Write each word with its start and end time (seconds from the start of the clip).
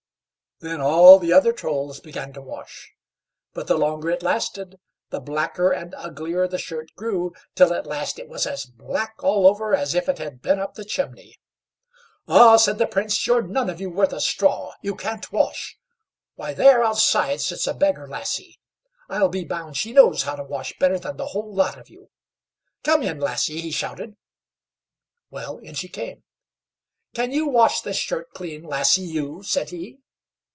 Then 0.63 0.79
all 0.79 1.17
the 1.17 1.33
other 1.33 1.53
Trolls 1.53 1.99
began 1.99 2.33
to 2.33 2.41
wash, 2.43 2.93
but 3.51 3.65
the 3.65 3.79
longer 3.79 4.11
it 4.11 4.21
lasted, 4.21 4.75
the 5.09 5.19
blacker 5.19 5.71
and 5.71 5.95
uglier 5.95 6.47
the 6.47 6.59
shirt 6.59 6.91
grew, 6.95 7.33
till 7.55 7.73
at 7.73 7.87
last 7.87 8.19
it 8.19 8.29
was 8.29 8.45
as 8.45 8.65
black 8.67 9.15
all 9.23 9.47
over 9.47 9.73
as 9.73 9.95
if 9.95 10.07
it 10.07 10.19
had 10.19 10.39
been 10.43 10.59
up 10.59 10.75
the 10.75 10.85
chimney. 10.85 11.37
"Ah!" 12.27 12.57
said 12.57 12.77
the 12.77 12.85
Prince, 12.85 13.25
"you're 13.25 13.41
none 13.41 13.71
of 13.71 13.81
you 13.81 13.89
worth 13.89 14.13
a 14.13 14.21
straw; 14.21 14.73
you 14.83 14.95
can't 14.95 15.31
wash. 15.31 15.79
Why 16.35 16.53
there, 16.53 16.83
outside, 16.83 17.41
sits 17.41 17.65
a 17.65 17.73
beggar 17.73 18.07
lassie, 18.07 18.59
I'll 19.09 19.29
be 19.29 19.43
bound 19.43 19.77
she 19.77 19.93
knows 19.93 20.21
how 20.21 20.35
to 20.35 20.43
wash 20.43 20.77
better 20.77 20.99
than 20.99 21.17
the 21.17 21.29
whole 21.33 21.51
lot 21.51 21.79
of 21.79 21.89
you. 21.89 22.11
COME 22.83 23.01
IN, 23.01 23.19
LASSIE!" 23.19 23.61
he 23.61 23.71
shouted. 23.71 24.15
Well, 25.31 25.57
in 25.57 25.73
she 25.73 25.87
came. 25.87 26.21
"Can 27.15 27.31
you 27.31 27.47
wash 27.47 27.81
this 27.81 27.97
shirt 27.97 28.29
clean, 28.35 28.61
lassie 28.61 29.01
you?" 29.01 29.41
said 29.41 29.71
he. 29.71 29.97